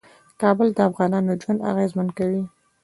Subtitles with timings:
[0.41, 2.43] کابل د افغانانو ژوند اغېزمن کوي.